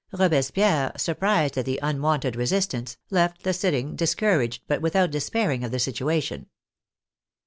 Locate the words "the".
1.65-1.79, 3.43-3.53, 5.69-5.77